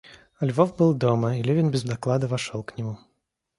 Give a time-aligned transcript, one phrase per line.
[0.39, 2.97] Львов был дома, и Левин без доклада вошел к нему.